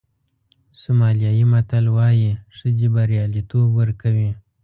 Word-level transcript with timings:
سومالیایي 0.79 1.43
متل 1.51 1.85
وایي 1.95 2.29
ښځې 2.57 2.87
بریالیتوب 2.95 3.67
ورکوي. 3.79 4.29